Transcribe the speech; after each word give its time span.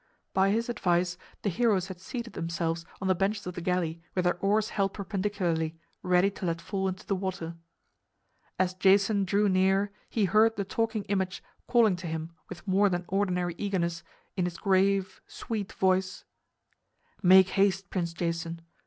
By 0.33 0.49
his 0.49 0.67
advice 0.67 1.15
the 1.43 1.49
heroes 1.51 1.85
had 1.87 1.99
seated 2.01 2.33
themselves 2.33 2.85
on 2.99 3.07
the 3.07 3.13
benches 3.13 3.45
of 3.45 3.53
the 3.53 3.61
galley, 3.61 4.01
with 4.15 4.23
their 4.25 4.39
oars 4.39 4.69
held 4.69 4.95
perpendicularly, 4.95 5.77
ready 6.01 6.31
to 6.31 6.45
let 6.47 6.59
fall 6.59 6.87
into 6.87 7.05
the 7.05 7.15
water. 7.15 7.55
As 8.57 8.73
Jason 8.73 9.25
drew 9.25 9.47
near 9.47 9.91
he 10.09 10.25
heard 10.25 10.55
the 10.55 10.63
Talking 10.65 11.03
Image 11.03 11.43
calling 11.67 11.95
to 11.97 12.07
him 12.07 12.31
with 12.49 12.67
more 12.67 12.89
than 12.89 13.05
ordinary 13.09 13.53
eagerness, 13.59 14.01
in 14.35 14.47
its 14.47 14.57
grave, 14.57 15.21
sweet 15.27 15.71
voice: 15.73 16.25
"Make 17.21 17.49
haste, 17.49 17.91
Prince 17.91 18.11
Jason! 18.13 18.61